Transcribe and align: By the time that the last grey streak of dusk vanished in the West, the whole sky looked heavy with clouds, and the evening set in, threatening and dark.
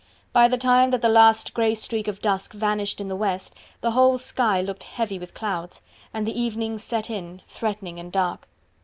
By 0.33 0.47
the 0.47 0.57
time 0.57 0.89
that 0.89 1.03
the 1.03 1.09
last 1.09 1.53
grey 1.53 1.75
streak 1.75 2.07
of 2.07 2.23
dusk 2.23 2.53
vanished 2.53 2.99
in 2.99 3.07
the 3.07 3.15
West, 3.15 3.53
the 3.81 3.91
whole 3.91 4.17
sky 4.17 4.59
looked 4.59 4.81
heavy 4.83 5.19
with 5.19 5.35
clouds, 5.35 5.83
and 6.11 6.25
the 6.25 6.41
evening 6.41 6.79
set 6.79 7.11
in, 7.11 7.43
threatening 7.47 7.99
and 7.99 8.11
dark. 8.11 8.47